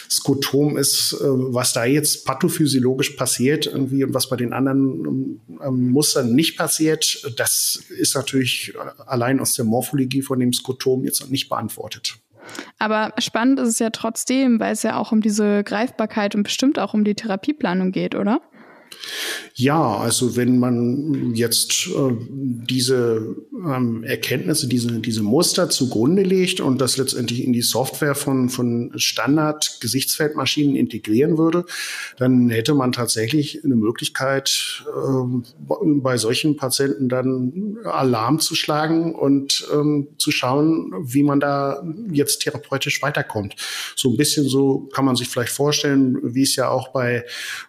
Skotom 0.08 0.78
ist, 0.78 1.12
äh, 1.12 1.24
was 1.24 1.74
da 1.74 1.84
jetzt 1.84 2.24
pathophysiologisch 2.24 3.10
passiert 3.10 3.66
irgendwie 3.66 4.02
und 4.04 4.14
was 4.14 4.30
bei 4.30 4.36
den 4.36 4.54
anderen 4.54 5.38
ähm, 5.62 5.90
Mustern 5.90 6.34
nicht 6.34 6.56
passiert, 6.56 7.30
das 7.36 7.84
ist 7.98 8.14
natürlich 8.14 8.72
allein 9.04 9.38
aus 9.38 9.52
der 9.52 9.66
Morphologie 9.66 10.22
von 10.22 10.40
dem 10.40 10.54
Skotom 10.54 11.04
jetzt 11.04 11.20
noch 11.20 11.28
nicht 11.28 11.50
beantwortet. 11.50 12.14
Aber 12.78 13.12
spannend 13.18 13.60
ist 13.60 13.68
es 13.68 13.78
ja 13.78 13.90
trotzdem, 13.90 14.58
weil 14.58 14.72
es 14.72 14.82
ja 14.82 14.96
auch 14.96 15.12
um 15.12 15.20
diese 15.20 15.62
Greifbarkeit 15.62 16.34
und 16.34 16.42
bestimmt 16.44 16.78
auch 16.78 16.94
um 16.94 17.04
die 17.04 17.14
Therapieplanung 17.14 17.92
geht, 17.92 18.14
oder? 18.14 18.40
Ja, 19.54 19.96
also 19.96 20.36
wenn 20.36 20.58
man 20.58 21.34
jetzt 21.34 21.86
äh, 21.86 22.12
diese 22.30 23.36
ähm, 23.54 24.04
Erkenntnisse, 24.04 24.68
diese, 24.68 25.00
diese 25.00 25.22
Muster 25.22 25.70
zugrunde 25.70 26.22
legt 26.22 26.60
und 26.60 26.78
das 26.78 26.98
letztendlich 26.98 27.42
in 27.42 27.54
die 27.54 27.62
Software 27.62 28.14
von, 28.14 28.50
von 28.50 28.92
Standard-Gesichtsfeldmaschinen 28.96 30.76
integrieren 30.76 31.38
würde, 31.38 31.64
dann 32.18 32.50
hätte 32.50 32.74
man 32.74 32.92
tatsächlich 32.92 33.64
eine 33.64 33.76
Möglichkeit, 33.76 34.84
äh, 34.86 35.74
bei 36.02 36.18
solchen 36.18 36.56
Patienten 36.56 37.08
dann 37.08 37.78
Alarm 37.84 38.40
zu 38.40 38.54
schlagen 38.54 39.14
und 39.14 39.66
ähm, 39.72 40.08
zu 40.18 40.30
schauen, 40.32 40.92
wie 41.00 41.22
man 41.22 41.40
da 41.40 41.82
jetzt 42.10 42.42
therapeutisch 42.42 43.00
weiterkommt. 43.00 43.56
So 43.96 44.10
ein 44.10 44.18
bisschen 44.18 44.46
so 44.48 44.88
kann 44.92 45.06
man 45.06 45.16
sich 45.16 45.28
vielleicht 45.28 45.52
vorstellen, 45.52 46.18
wie 46.22 46.42
es 46.42 46.56
ja 46.56 46.68
auch 46.68 46.88
bei 46.88 47.24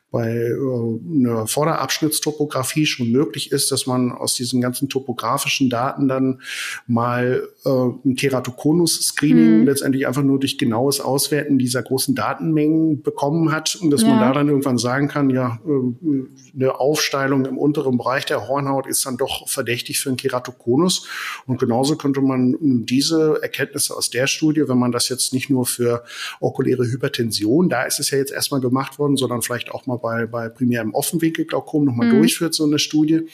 bei 0.10 0.30
äh, 0.30 1.20
einer 1.20 1.48
Vorderabschnittstopographie 1.48 2.86
schon 2.86 3.12
möglich 3.12 3.52
ist, 3.52 3.72
dass 3.72 3.88
man 3.88 4.14
aus 4.14 4.36
diesen 4.36 4.62
ganzen 4.62 4.88
topografischen 4.88 5.70
Daten 5.70 6.08
dann 6.08 6.42
mal 6.88 7.48
äh, 7.66 7.70
ein 7.70 8.16
Keratokonus-Screening 8.16 9.60
mhm. 9.60 9.66
letztendlich 9.66 10.08
einfach 10.08 10.24
nur 10.24 10.40
durch 10.40 10.58
genaues 10.58 11.02
Auswerten 11.02 11.58
dieser 11.58 11.84
großen 11.84 12.16
Datenmengen 12.16 13.02
bekommen 13.02 13.52
hat 13.52 13.76
und 13.82 13.92
dass 13.92 14.04
ja. 14.04 14.10
man 14.10 14.20
da 14.20 14.32
dann 14.32 14.48
irgendwann 14.48 14.78
sagen 14.78 15.10
kann, 15.10 15.30
ja, 15.30 15.60
äh, 15.68 16.56
eine 16.56 16.80
Aufsteilung 16.80 17.46
im 17.46 17.58
unteren 17.58 17.98
Bereich 17.98 18.26
der 18.26 18.48
Hornhaut 18.48 18.88
ist 18.88 19.06
dann 19.06 19.18
doch 19.18 19.50
verdächtig 19.50 20.00
für 20.00 20.10
einen 20.10 20.18
Keratokonus 20.18 21.06
und 21.48 21.60
genauso 21.60 21.98
könnte 21.98 22.22
man 22.22 22.56
diese 22.62 23.40
Erkenntnisse 23.42 23.96
aus 23.96 24.10
der 24.10 24.28
Studie, 24.28 24.70
wenn 24.70 24.78
man 24.78 24.94
das 24.94 25.10
jetzt 25.10 25.34
nicht 25.34 25.50
nur 25.50 25.66
für 25.66 26.06
okuläre 26.40 26.86
Hypertension, 26.86 27.68
da 27.68 27.84
ist 27.84 28.00
es 28.00 28.10
ja 28.12 28.18
jetzt 28.18 28.32
erstmal 28.32 28.62
gemacht 28.62 29.00
worden, 29.00 29.18
sondern 29.18 29.42
vielleicht 29.42 29.70
auch 29.72 29.86
mal 29.86 29.97
bei, 29.98 30.26
bei 30.26 30.50
primärem 30.50 30.94
Offenwinkelglaukom 30.94 31.86
nochmal 31.86 32.08
mhm. 32.08 32.20
durchführt, 32.20 32.54
so 32.54 32.66
eine 32.66 32.80
Studie, 32.80 33.28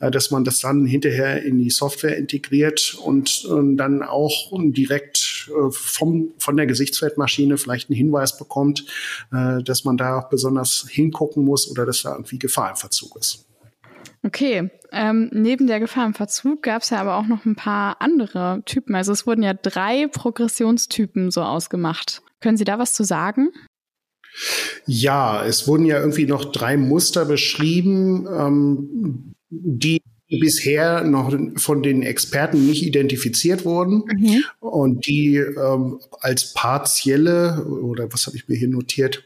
äh, 0.00 0.10
dass 0.10 0.30
man 0.30 0.44
das 0.44 0.60
dann 0.60 0.86
hinterher 0.86 1.42
in 1.42 1.58
die 1.58 1.70
Software 1.70 2.16
integriert 2.16 2.96
und 3.02 3.46
äh, 3.48 3.76
dann 3.76 4.02
auch 4.02 4.52
direkt 4.52 5.50
äh, 5.50 5.70
vom, 5.70 6.32
von 6.38 6.56
der 6.56 6.66
Gesichtsfeldmaschine 6.66 7.58
vielleicht 7.58 7.90
einen 7.90 7.96
Hinweis 7.96 8.36
bekommt, 8.36 8.84
äh, 9.32 9.62
dass 9.62 9.84
man 9.84 9.96
da 9.96 10.20
besonders 10.20 10.86
hingucken 10.88 11.44
muss 11.44 11.70
oder 11.70 11.86
dass 11.86 12.02
da 12.02 12.12
irgendwie 12.12 12.38
Gefahr 12.38 12.70
im 12.70 12.76
Verzug 12.76 13.16
ist. 13.16 13.44
Okay, 14.24 14.68
ähm, 14.90 15.30
neben 15.32 15.66
der 15.66 15.80
Gefahr 15.80 16.06
im 16.06 16.14
Verzug 16.14 16.62
gab 16.62 16.82
es 16.82 16.90
ja 16.90 17.00
aber 17.00 17.16
auch 17.16 17.26
noch 17.26 17.44
ein 17.44 17.54
paar 17.54 18.00
andere 18.00 18.62
Typen. 18.64 18.94
Also 18.94 19.12
es 19.12 19.26
wurden 19.26 19.42
ja 19.42 19.54
drei 19.54 20.08
Progressionstypen 20.08 21.30
so 21.30 21.42
ausgemacht. 21.42 22.22
Können 22.40 22.56
Sie 22.56 22.64
da 22.64 22.78
was 22.78 22.94
zu 22.94 23.04
sagen? 23.04 23.50
Ja, 24.86 25.44
es 25.44 25.66
wurden 25.66 25.84
ja 25.84 25.98
irgendwie 25.98 26.26
noch 26.26 26.52
drei 26.52 26.76
Muster 26.76 27.24
beschrieben, 27.24 28.26
ähm, 28.26 29.34
die 29.50 30.02
bisher 30.28 31.04
noch 31.04 31.34
von 31.56 31.82
den 31.82 32.02
Experten 32.02 32.66
nicht 32.66 32.84
identifiziert 32.84 33.64
wurden 33.64 34.04
mhm. 34.06 34.44
und 34.60 35.06
die 35.06 35.36
ähm, 35.36 36.00
als 36.20 36.52
partielle, 36.52 37.64
oder 37.64 38.12
was 38.12 38.26
habe 38.26 38.36
ich 38.36 38.46
mir 38.48 38.56
hier 38.56 38.68
notiert, 38.68 39.24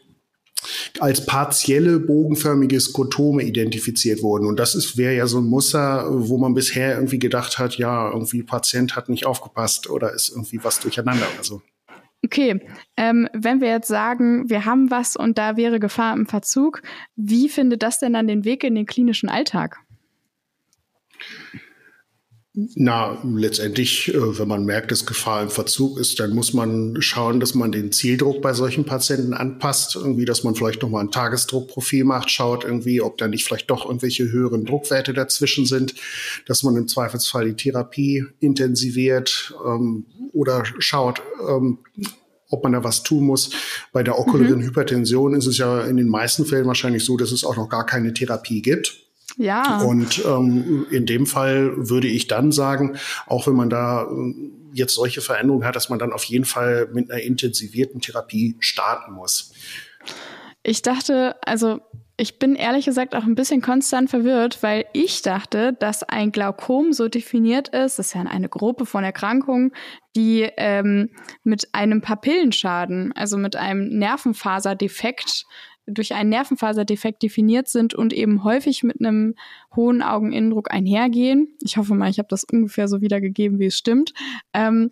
als 1.00 1.26
partielle 1.26 1.98
bogenförmige 1.98 2.80
Skotome 2.80 3.42
identifiziert 3.42 4.22
wurden. 4.22 4.46
Und 4.46 4.60
das 4.60 4.96
wäre 4.96 5.14
ja 5.14 5.26
so 5.26 5.38
ein 5.38 5.46
Muster, 5.46 6.06
wo 6.08 6.38
man 6.38 6.54
bisher 6.54 6.94
irgendwie 6.94 7.18
gedacht 7.18 7.58
hat, 7.58 7.78
ja, 7.78 8.12
irgendwie 8.12 8.44
Patient 8.44 8.94
hat 8.94 9.08
nicht 9.08 9.26
aufgepasst 9.26 9.90
oder 9.90 10.12
ist 10.12 10.28
irgendwie 10.30 10.60
was 10.62 10.78
durcheinander 10.78 11.26
oder 11.34 11.42
so. 11.42 11.62
Okay, 12.24 12.60
ähm, 12.96 13.28
wenn 13.32 13.60
wir 13.60 13.68
jetzt 13.68 13.88
sagen, 13.88 14.48
wir 14.48 14.64
haben 14.64 14.90
was 14.90 15.16
und 15.16 15.38
da 15.38 15.56
wäre 15.56 15.80
Gefahr 15.80 16.14
im 16.14 16.26
Verzug, 16.26 16.82
wie 17.16 17.48
findet 17.48 17.82
das 17.82 17.98
denn 17.98 18.12
dann 18.12 18.28
den 18.28 18.44
Weg 18.44 18.62
in 18.62 18.76
den 18.76 18.86
klinischen 18.86 19.28
Alltag? 19.28 19.80
Na, 22.54 23.16
letztendlich, 23.24 24.12
äh, 24.12 24.38
wenn 24.38 24.46
man 24.46 24.66
merkt, 24.66 24.90
dass 24.90 25.06
Gefahr 25.06 25.42
im 25.42 25.48
Verzug 25.48 25.98
ist, 25.98 26.20
dann 26.20 26.34
muss 26.34 26.52
man 26.52 27.00
schauen, 27.00 27.40
dass 27.40 27.54
man 27.54 27.72
den 27.72 27.92
Zieldruck 27.92 28.42
bei 28.42 28.52
solchen 28.52 28.84
Patienten 28.84 29.32
anpasst. 29.32 29.96
Irgendwie, 29.96 30.26
dass 30.26 30.44
man 30.44 30.54
vielleicht 30.54 30.82
nochmal 30.82 31.02
ein 31.02 31.10
Tagesdruckprofil 31.10 32.04
macht, 32.04 32.30
schaut 32.30 32.64
irgendwie, 32.64 33.00
ob 33.00 33.16
da 33.16 33.26
nicht 33.26 33.44
vielleicht 33.44 33.70
doch 33.70 33.86
irgendwelche 33.86 34.30
höheren 34.30 34.66
Druckwerte 34.66 35.14
dazwischen 35.14 35.64
sind, 35.64 35.94
dass 36.46 36.62
man 36.62 36.76
im 36.76 36.88
Zweifelsfall 36.88 37.46
die 37.46 37.56
Therapie 37.56 38.26
intensiviert 38.40 39.54
ähm, 39.66 40.04
oder 40.34 40.64
schaut, 40.78 41.22
ähm, 41.48 41.78
ob 42.50 42.64
man 42.64 42.72
da 42.72 42.84
was 42.84 43.02
tun 43.02 43.24
muss. 43.24 43.48
Bei 43.94 44.02
der 44.02 44.18
okulären 44.18 44.58
mhm. 44.58 44.66
Hypertension 44.66 45.34
ist 45.34 45.46
es 45.46 45.56
ja 45.56 45.80
in 45.86 45.96
den 45.96 46.08
meisten 46.08 46.44
Fällen 46.44 46.66
wahrscheinlich 46.66 47.06
so, 47.06 47.16
dass 47.16 47.32
es 47.32 47.44
auch 47.44 47.56
noch 47.56 47.70
gar 47.70 47.86
keine 47.86 48.12
Therapie 48.12 48.60
gibt. 48.60 48.98
Ja. 49.36 49.82
Und 49.82 50.24
ähm, 50.24 50.86
in 50.90 51.06
dem 51.06 51.26
Fall 51.26 51.88
würde 51.88 52.08
ich 52.08 52.26
dann 52.26 52.52
sagen, 52.52 52.96
auch 53.26 53.46
wenn 53.46 53.54
man 53.54 53.70
da 53.70 54.04
äh, 54.04 54.34
jetzt 54.72 54.94
solche 54.94 55.20
Veränderungen 55.20 55.66
hat, 55.66 55.76
dass 55.76 55.88
man 55.88 55.98
dann 55.98 56.12
auf 56.12 56.24
jeden 56.24 56.44
Fall 56.44 56.88
mit 56.92 57.10
einer 57.10 57.22
intensivierten 57.22 58.00
Therapie 58.00 58.56
starten 58.60 59.12
muss. 59.12 59.52
Ich 60.62 60.82
dachte, 60.82 61.36
also 61.44 61.80
ich 62.16 62.38
bin 62.38 62.54
ehrlich 62.54 62.84
gesagt 62.84 63.14
auch 63.14 63.24
ein 63.24 63.34
bisschen 63.34 63.62
konstant 63.62 64.10
verwirrt, 64.10 64.62
weil 64.62 64.84
ich 64.92 65.22
dachte, 65.22 65.72
dass 65.72 66.02
ein 66.04 66.30
Glaukom 66.30 66.92
so 66.92 67.08
definiert 67.08 67.68
ist, 67.68 67.98
das 67.98 68.08
ist 68.08 68.14
ja 68.14 68.20
eine 68.22 68.48
Gruppe 68.48 68.86
von 68.86 69.02
Erkrankungen, 69.02 69.72
die 70.14 70.48
ähm, 70.56 71.10
mit 71.42 71.74
einem 71.74 72.00
Papillenschaden, 72.00 73.12
also 73.16 73.38
mit 73.38 73.56
einem 73.56 73.88
Nervenfaserdefekt 73.98 75.46
durch 75.86 76.14
einen 76.14 76.30
Nervenfaserdefekt 76.30 77.22
definiert 77.22 77.68
sind 77.68 77.94
und 77.94 78.12
eben 78.12 78.44
häufig 78.44 78.82
mit 78.82 79.00
einem 79.00 79.34
hohen 79.74 80.02
Augeninnendruck 80.02 80.72
einhergehen. 80.72 81.48
Ich 81.60 81.76
hoffe 81.76 81.94
mal, 81.94 82.10
ich 82.10 82.18
habe 82.18 82.28
das 82.28 82.44
ungefähr 82.44 82.88
so 82.88 83.00
wiedergegeben, 83.00 83.58
wie 83.58 83.66
es 83.66 83.76
stimmt. 83.76 84.12
Ähm, 84.52 84.90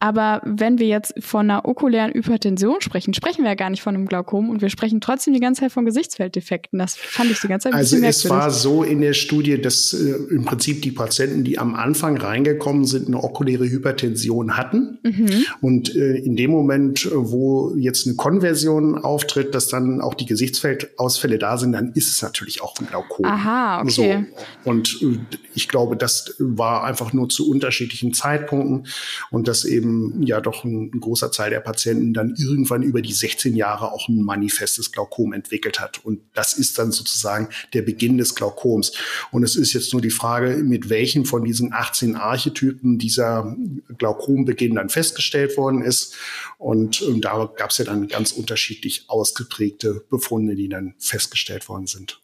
aber 0.00 0.40
wenn 0.44 0.78
wir 0.78 0.86
jetzt 0.86 1.14
von 1.18 1.50
einer 1.50 1.64
okulären 1.64 2.12
Hypertension 2.12 2.80
sprechen, 2.80 3.14
sprechen 3.14 3.42
wir 3.42 3.50
ja 3.50 3.54
gar 3.56 3.68
nicht 3.68 3.82
von 3.82 3.96
einem 3.96 4.06
Glaukom 4.06 4.48
und 4.48 4.62
wir 4.62 4.70
sprechen 4.70 5.00
trotzdem 5.00 5.34
die 5.34 5.40
ganze 5.40 5.62
Zeit 5.62 5.72
von 5.72 5.84
Gesichtsfelddefekten. 5.84 6.78
Das 6.78 6.94
fand 6.96 7.32
ich 7.32 7.40
die 7.40 7.48
ganze 7.48 7.64
Zeit 7.64 7.72
ein 7.72 7.78
Also 7.78 7.96
es 7.96 8.30
war 8.30 8.50
so 8.52 8.84
in 8.84 9.00
der 9.00 9.12
Studie, 9.12 9.60
dass 9.60 9.92
äh, 9.92 10.14
im 10.30 10.44
Prinzip 10.44 10.82
die 10.82 10.92
Patienten, 10.92 11.42
die 11.42 11.58
am 11.58 11.74
Anfang 11.74 12.16
reingekommen 12.16 12.84
sind, 12.84 13.08
eine 13.08 13.22
okuläre 13.22 13.68
Hypertension 13.68 14.56
hatten. 14.56 14.98
Mhm. 15.02 15.44
Und 15.62 15.96
äh, 15.96 16.14
in 16.18 16.36
dem 16.36 16.52
Moment, 16.52 17.08
wo 17.12 17.74
jetzt 17.76 18.06
eine 18.06 18.14
Konversion 18.14 18.96
auftritt, 18.96 19.52
dass 19.52 19.66
dann 19.66 20.00
auch 20.00 20.14
die 20.14 20.26
Gesichtsfeldausfälle 20.26 21.38
da 21.38 21.58
sind, 21.58 21.72
dann 21.72 21.90
ist 21.94 22.12
es 22.12 22.22
natürlich 22.22 22.62
auch 22.62 22.76
ein 22.78 22.86
Glaukom. 22.86 23.26
Aha, 23.26 23.80
okay. 23.80 23.90
So. 23.90 24.70
Und 24.70 25.02
äh, 25.02 25.18
ich 25.56 25.66
glaube, 25.66 25.96
das 25.96 26.36
war 26.38 26.84
einfach 26.84 27.12
nur 27.12 27.28
zu 27.28 27.50
unterschiedlichen 27.50 28.14
Zeitpunkten 28.14 28.86
und 29.32 29.48
dass 29.48 29.64
eben 29.64 29.87
trotzdem 29.88 30.22
ja 30.22 30.40
doch 30.40 30.64
ein, 30.64 30.90
ein 30.92 31.00
großer 31.00 31.30
Teil 31.30 31.50
der 31.50 31.60
Patienten 31.60 32.12
dann 32.14 32.34
irgendwann 32.36 32.82
über 32.82 33.02
die 33.02 33.12
16 33.12 33.56
Jahre 33.56 33.92
auch 33.92 34.08
ein 34.08 34.22
manifestes 34.22 34.92
Glaukom 34.92 35.32
entwickelt 35.32 35.80
hat. 35.80 36.04
Und 36.04 36.20
das 36.34 36.54
ist 36.54 36.78
dann 36.78 36.92
sozusagen 36.92 37.48
der 37.72 37.82
Beginn 37.82 38.18
des 38.18 38.34
Glaukoms. 38.34 38.92
Und 39.30 39.42
es 39.42 39.56
ist 39.56 39.72
jetzt 39.72 39.92
nur 39.92 40.02
die 40.02 40.10
Frage, 40.10 40.56
mit 40.56 40.88
welchen 40.88 41.24
von 41.24 41.44
diesen 41.44 41.72
18 41.72 42.16
Archetypen 42.16 42.98
dieser 42.98 43.56
Glaukombeginn 43.96 44.74
dann 44.74 44.88
festgestellt 44.88 45.56
worden 45.56 45.82
ist. 45.82 46.16
Und, 46.58 47.02
und 47.02 47.24
da 47.24 47.50
gab 47.56 47.70
es 47.70 47.78
ja 47.78 47.84
dann 47.84 48.08
ganz 48.08 48.32
unterschiedlich 48.32 49.04
ausgeprägte 49.08 50.04
Befunde, 50.10 50.54
die 50.54 50.68
dann 50.68 50.94
festgestellt 50.98 51.68
worden 51.68 51.86
sind. 51.86 52.20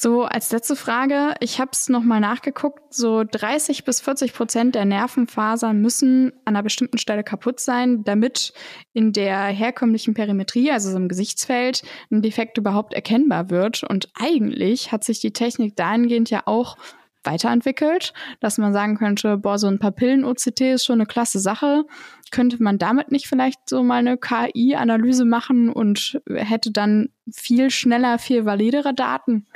So, 0.00 0.22
als 0.22 0.52
letzte 0.52 0.76
Frage, 0.76 1.34
ich 1.40 1.58
habe 1.58 1.72
es 1.72 1.88
nochmal 1.88 2.20
nachgeguckt, 2.20 2.94
so 2.94 3.24
30 3.24 3.82
bis 3.82 4.00
40 4.00 4.32
Prozent 4.32 4.76
der 4.76 4.84
Nervenfasern 4.84 5.80
müssen 5.80 6.30
an 6.44 6.54
einer 6.54 6.62
bestimmten 6.62 6.98
Stelle 6.98 7.24
kaputt 7.24 7.58
sein, 7.58 8.04
damit 8.04 8.52
in 8.92 9.12
der 9.12 9.46
herkömmlichen 9.46 10.14
Perimetrie, 10.14 10.70
also 10.70 10.88
so 10.92 10.96
im 10.96 11.08
Gesichtsfeld, 11.08 11.82
ein 12.12 12.22
Defekt 12.22 12.58
überhaupt 12.58 12.94
erkennbar 12.94 13.50
wird. 13.50 13.82
Und 13.82 14.08
eigentlich 14.14 14.92
hat 14.92 15.02
sich 15.02 15.18
die 15.18 15.32
Technik 15.32 15.74
dahingehend 15.74 16.30
ja 16.30 16.42
auch 16.44 16.76
weiterentwickelt, 17.24 18.12
dass 18.38 18.56
man 18.56 18.72
sagen 18.72 18.98
könnte, 18.98 19.36
boah, 19.36 19.58
so 19.58 19.66
ein 19.66 19.80
Papillen-OCT 19.80 20.60
ist 20.60 20.84
schon 20.84 21.00
eine 21.00 21.06
klasse 21.06 21.40
Sache. 21.40 21.82
Könnte 22.30 22.62
man 22.62 22.78
damit 22.78 23.10
nicht 23.10 23.26
vielleicht 23.26 23.68
so 23.68 23.82
mal 23.82 23.96
eine 23.96 24.16
KI-Analyse 24.16 25.24
machen 25.24 25.70
und 25.70 26.20
hätte 26.28 26.70
dann 26.70 27.08
viel 27.28 27.70
schneller, 27.70 28.20
viel 28.20 28.44
validere 28.44 28.94
Daten? 28.94 29.48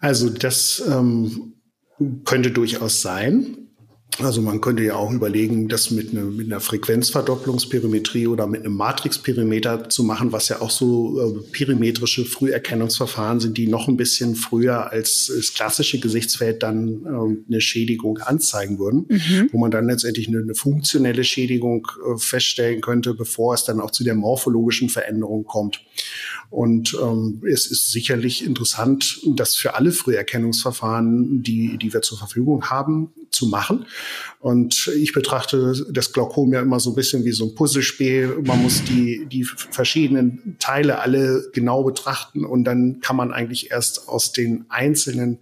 Also 0.00 0.30
das 0.30 0.82
ähm, 0.88 1.54
könnte 2.24 2.50
durchaus 2.50 3.02
sein. 3.02 3.67
Also 4.20 4.42
man 4.42 4.60
könnte 4.60 4.82
ja 4.82 4.96
auch 4.96 5.12
überlegen, 5.12 5.68
das 5.68 5.92
mit, 5.92 6.12
ne, 6.12 6.22
mit 6.22 6.46
einer 6.46 6.60
Frequenzverdopplungsperimetrie 6.60 8.26
oder 8.26 8.48
mit 8.48 8.64
einem 8.64 8.74
Matrixperimeter 8.74 9.88
zu 9.90 10.02
machen, 10.02 10.32
was 10.32 10.48
ja 10.48 10.60
auch 10.60 10.70
so 10.70 11.20
äh, 11.20 11.52
perimetrische 11.52 12.24
Früherkennungsverfahren 12.24 13.38
sind, 13.38 13.56
die 13.58 13.68
noch 13.68 13.86
ein 13.86 13.96
bisschen 13.96 14.34
früher 14.34 14.90
als 14.90 15.30
das 15.34 15.54
klassische 15.54 16.00
Gesichtsfeld 16.00 16.64
dann 16.64 17.04
äh, 17.04 17.48
eine 17.48 17.60
Schädigung 17.60 18.18
anzeigen 18.18 18.80
würden, 18.80 19.06
mhm. 19.08 19.50
wo 19.52 19.58
man 19.58 19.70
dann 19.70 19.86
letztendlich 19.86 20.26
eine, 20.26 20.38
eine 20.38 20.54
funktionelle 20.54 21.22
Schädigung 21.22 21.86
äh, 22.04 22.18
feststellen 22.18 22.80
könnte, 22.80 23.14
bevor 23.14 23.54
es 23.54 23.64
dann 23.64 23.80
auch 23.80 23.92
zu 23.92 24.02
der 24.02 24.16
morphologischen 24.16 24.88
Veränderung 24.88 25.44
kommt. 25.44 25.84
Und 26.50 26.96
ähm, 27.00 27.42
es 27.48 27.66
ist 27.66 27.92
sicherlich 27.92 28.44
interessant, 28.44 29.20
das 29.26 29.54
für 29.54 29.74
alle 29.74 29.92
Früherkennungsverfahren, 29.92 31.42
die, 31.42 31.76
die 31.76 31.92
wir 31.92 32.00
zur 32.00 32.16
Verfügung 32.16 32.64
haben, 32.70 33.12
zu 33.30 33.46
machen. 33.46 33.86
Und 34.40 34.90
ich 34.96 35.12
betrachte 35.12 35.74
das 35.90 36.12
Glaukom 36.12 36.52
ja 36.52 36.60
immer 36.60 36.78
so 36.78 36.90
ein 36.90 36.94
bisschen 36.94 37.24
wie 37.24 37.32
so 37.32 37.46
ein 37.46 37.54
Puzzlespiel. 37.54 38.38
Man 38.44 38.62
muss 38.62 38.84
die, 38.84 39.26
die 39.26 39.44
verschiedenen 39.44 40.56
Teile 40.60 41.00
alle 41.00 41.50
genau 41.52 41.82
betrachten 41.82 42.44
und 42.44 42.64
dann 42.64 43.00
kann 43.00 43.16
man 43.16 43.32
eigentlich 43.32 43.70
erst 43.70 44.08
aus 44.08 44.32
den 44.32 44.64
einzelnen 44.68 45.38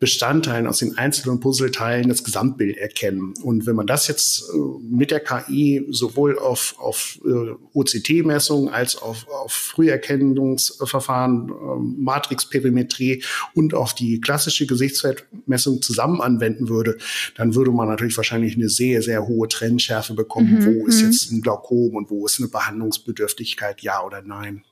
Bestandteilen, 0.00 0.68
aus 0.68 0.78
den 0.78 0.96
einzelnen 0.96 1.40
Puzzleteilen 1.40 2.08
das 2.08 2.22
Gesamtbild 2.22 2.76
erkennen. 2.76 3.34
Und 3.42 3.66
wenn 3.66 3.74
man 3.74 3.88
das 3.88 4.06
jetzt 4.06 4.48
äh, 4.48 4.56
mit 4.88 5.10
der 5.10 5.18
KI 5.18 5.84
sowohl 5.90 6.38
auf, 6.38 6.76
auf 6.78 7.18
äh, 7.24 7.54
OCT-Messungen 7.72 8.68
als 8.68 8.94
auf, 8.94 9.26
auf 9.28 9.50
Früherkennungsverfahren, 9.50 11.50
ähm, 11.50 11.96
Matrixperimetrie 11.98 13.24
und 13.54 13.74
auf 13.74 13.92
die 13.92 14.20
klassische 14.20 14.66
Gesichtsfeldmessung 14.66 15.82
zusammen 15.82 16.20
anwenden 16.20 16.68
würde, 16.68 16.96
dann 17.36 17.56
würde 17.56 17.72
man 17.72 17.88
natürlich 17.88 18.16
wahrscheinlich 18.16 18.54
eine 18.54 18.68
sehr, 18.68 19.02
sehr 19.02 19.26
hohe 19.26 19.48
Trennschärfe 19.48 20.14
bekommen, 20.14 20.60
mhm. 20.60 20.64
wo 20.64 20.86
ist 20.86 21.02
mhm. 21.02 21.06
jetzt 21.06 21.32
ein 21.32 21.40
Glaukom 21.40 21.96
und 21.96 22.08
wo 22.08 22.24
ist 22.24 22.38
eine 22.38 22.48
Behandlungsbedürftigkeit, 22.48 23.80
ja 23.80 24.04
oder 24.04 24.22
nein. 24.22 24.62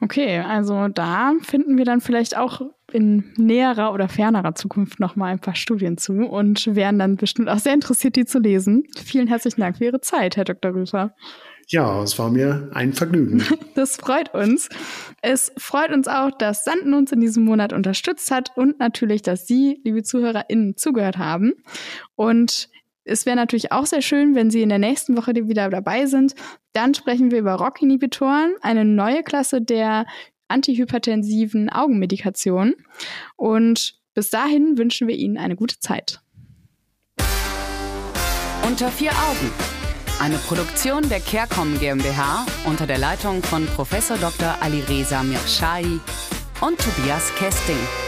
Okay, 0.00 0.38
also 0.38 0.88
da 0.88 1.34
finden 1.42 1.78
wir 1.78 1.84
dann 1.84 2.00
vielleicht 2.00 2.36
auch 2.36 2.60
in 2.92 3.32
näherer 3.36 3.92
oder 3.92 4.08
fernerer 4.08 4.54
Zukunft 4.54 5.00
noch 5.00 5.16
mal 5.16 5.32
ein 5.32 5.40
paar 5.40 5.54
Studien 5.54 5.98
zu 5.98 6.12
und 6.12 6.74
wären 6.74 6.98
dann 6.98 7.16
bestimmt 7.16 7.48
auch 7.48 7.58
sehr 7.58 7.74
interessiert, 7.74 8.16
die 8.16 8.24
zu 8.24 8.38
lesen. 8.38 8.84
Vielen 9.04 9.26
herzlichen 9.26 9.60
Dank 9.60 9.78
für 9.78 9.86
Ihre 9.86 10.00
Zeit, 10.00 10.36
Herr 10.36 10.44
Dr. 10.44 10.74
Rüfer. 10.74 11.14
Ja, 11.68 12.02
es 12.02 12.16
war 12.18 12.30
mir 12.30 12.70
ein 12.74 12.92
Vergnügen. 12.92 13.42
Das 13.74 13.96
freut 13.96 14.32
uns. 14.32 14.70
Es 15.20 15.52
freut 15.58 15.92
uns 15.92 16.08
auch, 16.08 16.30
dass 16.30 16.64
Sanden 16.64 16.94
uns 16.94 17.12
in 17.12 17.20
diesem 17.20 17.44
Monat 17.44 17.74
unterstützt 17.74 18.30
hat 18.30 18.56
und 18.56 18.78
natürlich, 18.78 19.20
dass 19.20 19.46
Sie, 19.46 19.82
liebe 19.84 20.02
ZuhörerInnen, 20.02 20.78
zugehört 20.78 21.18
haben. 21.18 21.52
Und 22.14 22.70
es 23.04 23.26
wäre 23.26 23.36
natürlich 23.36 23.70
auch 23.70 23.84
sehr 23.84 24.00
schön, 24.00 24.34
wenn 24.34 24.50
Sie 24.50 24.62
in 24.62 24.70
der 24.70 24.78
nächsten 24.78 25.14
Woche 25.16 25.34
wieder 25.34 25.68
dabei 25.68 26.06
sind. 26.06 26.34
Dann 26.72 26.94
sprechen 26.94 27.30
wir 27.30 27.38
über 27.38 27.54
Rock-Inhibitoren, 27.54 28.54
eine 28.62 28.86
neue 28.86 29.22
Klasse 29.22 29.60
der 29.60 30.06
antihypertensiven 30.48 31.70
Augenmedikation. 31.70 32.74
Und 33.36 33.98
bis 34.14 34.30
dahin 34.30 34.78
wünschen 34.78 35.08
wir 35.08 35.16
Ihnen 35.16 35.38
eine 35.38 35.56
gute 35.56 35.78
Zeit. 35.78 36.20
Unter 38.66 38.90
vier 38.90 39.12
Augen. 39.12 39.50
Eine 40.18 40.36
Produktion 40.36 41.08
der 41.08 41.20
CareCom 41.20 41.78
GmbH 41.78 42.46
unter 42.64 42.86
der 42.86 42.98
Leitung 42.98 43.42
von 43.42 43.66
Prof. 43.66 43.90
Dr. 44.20 44.56
Alireza 44.60 45.22
Mirshahi 45.22 46.00
und 46.60 46.78
Tobias 46.80 47.34
Kesting. 47.36 48.05